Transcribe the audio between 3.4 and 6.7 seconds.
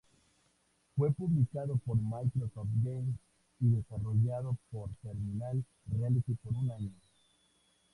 y desarrollado por Terminal Reality por